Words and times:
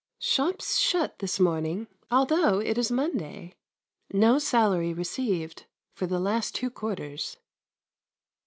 Shops 0.17 0.79
shut 0.79 1.19
this 1.19 1.39
morning, 1.39 1.85
although 2.09 2.57
it 2.57 2.75
is 2.79 2.89
Monday. 2.91 3.53
No 4.11 4.39
salary 4.39 4.95
received 4.95 5.67
for 5.93 6.07
the 6.07 6.19
last 6.19 6.55
two 6.55 6.71
quarters. 6.71 7.37